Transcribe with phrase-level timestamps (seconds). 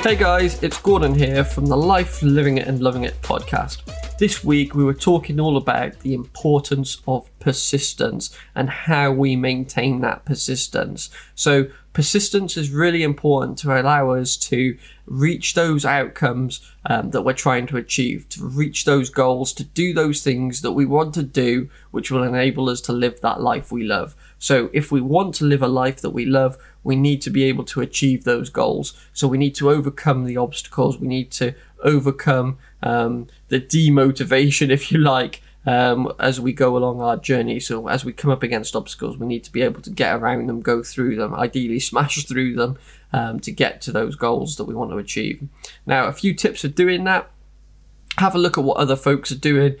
[0.00, 3.82] Hey guys, it's Gordon here from the Life Living It and Loving It podcast.
[4.16, 10.00] This week we were talking all about the importance of persistence and how we maintain
[10.02, 11.10] that persistence.
[11.34, 11.66] So,
[11.98, 17.66] persistence is really important to allow us to reach those outcomes um, that we're trying
[17.66, 21.68] to achieve, to reach those goals, to do those things that we want to do,
[21.90, 24.14] which will enable us to live that life we love.
[24.38, 27.42] So, if we want to live a life that we love, we need to be
[27.42, 28.94] able to achieve those goals.
[29.12, 34.92] So, we need to overcome the obstacles, we need to overcome um, the demotivation, if
[34.92, 37.60] you like, um, as we go along our journey.
[37.60, 40.46] So as we come up against obstacles, we need to be able to get around
[40.48, 42.78] them, go through them, ideally smash through them
[43.12, 45.46] um, to get to those goals that we want to achieve.
[45.86, 47.30] Now, a few tips for doing that.
[48.18, 49.76] Have a look at what other folks are doing.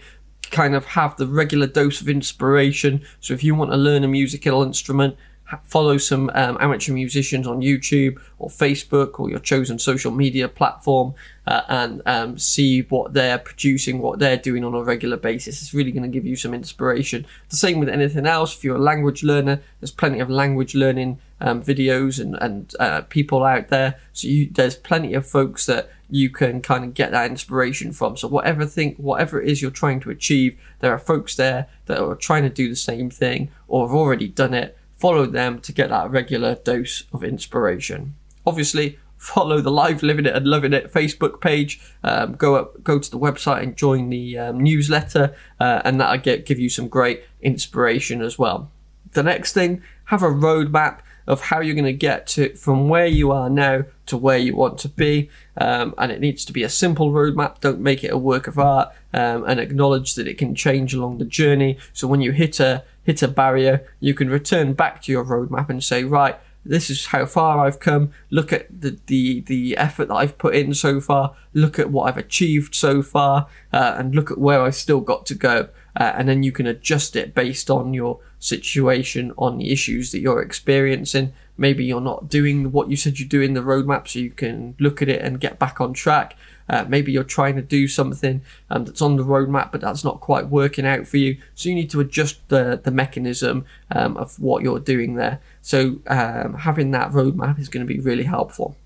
[0.50, 3.02] Kind of have the regular dose of inspiration.
[3.20, 5.16] So if you want to learn a musical instrument,
[5.64, 11.14] follow some um, amateur musicians on YouTube or Facebook or your chosen social media platform
[11.46, 15.62] uh, and um, see what they're producing, what they're doing on a regular basis.
[15.62, 17.26] It's really going to give you some inspiration.
[17.48, 18.56] The same with anything else.
[18.56, 23.02] If you're a language learner, there's plenty of language learning um, videos and, and uh,
[23.02, 23.98] people out there.
[24.12, 28.16] So you, there's plenty of folks that you can kind of get that inspiration from.
[28.16, 32.02] So whatever thing, whatever it is you're trying to achieve, there are folks there that
[32.02, 35.72] are trying to do the same thing or have already done it follow them to
[35.72, 38.14] get that regular dose of inspiration.
[38.46, 41.80] Obviously, follow the Life Living It and Loving It Facebook page.
[42.02, 46.20] Um, go up, go to the website and join the um, newsletter, uh, and that'll
[46.20, 48.70] get give you some great inspiration as well.
[49.12, 53.06] The next thing, have a roadmap of how you're going to get to from where
[53.06, 55.28] you are now to where you want to be.
[55.58, 57.60] Um, and it needs to be a simple roadmap.
[57.60, 61.18] Don't make it a work of art um, and acknowledge that it can change along
[61.18, 61.78] the journey.
[61.92, 65.68] So when you hit a hit a barrier, you can return back to your roadmap
[65.68, 68.12] and say, right, this is how far I've come.
[68.30, 71.34] Look at the, the, the effort that I've put in so far.
[71.52, 75.26] Look at what I've achieved so far, uh, and look at where I've still got
[75.26, 75.68] to go.
[75.98, 80.20] Uh, and then you can adjust it based on your situation, on the issues that
[80.20, 81.32] you're experiencing.
[81.56, 84.76] Maybe you're not doing what you said you do in the roadmap, so you can
[84.78, 86.36] look at it and get back on track.
[86.70, 90.20] Uh, maybe you're trying to do something um, that's on the roadmap, but that's not
[90.20, 91.36] quite working out for you.
[91.56, 95.40] So you need to adjust the, the mechanism um, of what you're doing there.
[95.62, 98.76] So um, having that roadmap is going to be really helpful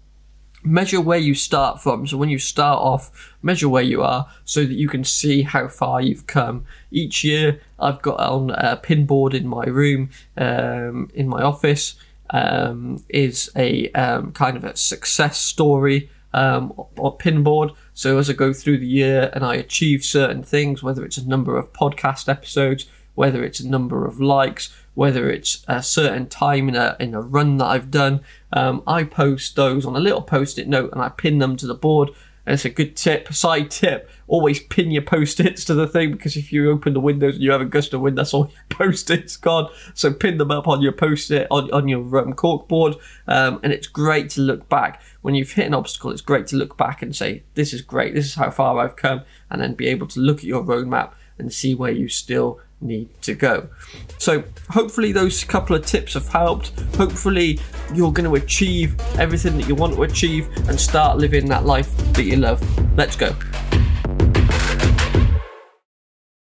[0.63, 2.07] measure where you start from.
[2.07, 5.69] So when you start off, measure where you are so that you can see how
[5.69, 6.65] far you've come.
[6.91, 11.95] Each year, I've got on a pin board in my room, um, in my office,
[12.31, 17.75] um, is a um, kind of a success story um, or pinboard.
[17.95, 21.29] So as I go through the year and I achieve certain things, whether it's a
[21.29, 26.69] number of podcast episodes, whether it's a number of likes, whether it's a certain time
[26.69, 28.21] in a in a run that I've done,
[28.53, 31.75] um, I post those on a little post-it note and I pin them to the
[31.75, 32.11] board
[32.45, 34.11] and it's a good tip, side tip.
[34.27, 37.53] Always pin your post-its to the thing because if you open the windows and you
[37.53, 39.71] have a gust of wind, that's all your post-its gone.
[39.95, 42.97] So pin them up on your post-it on, on your um, cork board,
[43.29, 46.11] um, and it's great to look back when you've hit an obstacle.
[46.11, 48.15] It's great to look back and say, "This is great.
[48.15, 51.13] This is how far I've come," and then be able to look at your roadmap
[51.39, 53.69] and see where you still need to go.
[54.19, 56.69] So, hopefully, those couple of tips have helped.
[56.97, 57.59] Hopefully,
[57.95, 61.95] you're going to achieve everything that you want to achieve and start living that life
[62.15, 62.63] that you love.
[62.97, 63.35] Let's go.